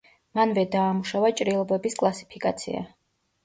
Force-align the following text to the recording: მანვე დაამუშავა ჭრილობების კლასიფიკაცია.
მანვე 0.37 0.63
დაამუშავა 0.75 1.31
ჭრილობების 1.43 2.01
კლასიფიკაცია. 2.03 2.87